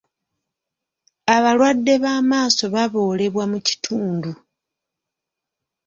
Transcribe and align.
Abalwadde 1.35 1.93
b'amaaso 2.03 2.65
baboolebwa 2.75 3.43
mu 3.51 3.59
kitundu. 3.67 4.31